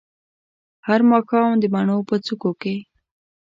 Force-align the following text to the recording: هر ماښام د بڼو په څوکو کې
هر 0.87 0.99
ماښام 1.11 1.51
د 1.59 1.63
بڼو 1.73 1.97
په 2.09 2.15
څوکو 2.25 2.51
کې 2.61 2.75